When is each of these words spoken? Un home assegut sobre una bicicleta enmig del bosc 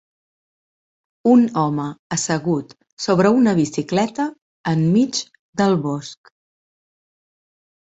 Un 1.33 1.43
home 1.63 1.85
assegut 2.17 2.73
sobre 3.05 3.33
una 3.41 3.55
bicicleta 3.61 4.27
enmig 4.73 5.23
del 5.63 5.79
bosc 5.87 6.35